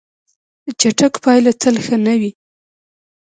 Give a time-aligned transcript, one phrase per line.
[0.79, 2.31] چټک پایله تل ښه نه وي.